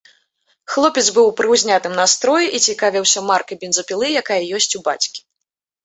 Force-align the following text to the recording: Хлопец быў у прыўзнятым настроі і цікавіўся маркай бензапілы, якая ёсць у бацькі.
Хлопец 0.75 1.03
быў 1.17 1.25
у 1.33 1.33
прыўзнятым 1.41 1.93
настроі 2.01 2.51
і 2.55 2.63
цікавіўся 2.71 3.27
маркай 3.29 3.55
бензапілы, 3.65 4.05
якая 4.27 4.43
ёсць 4.61 4.73
у 4.77 4.87
бацькі. 4.93 5.19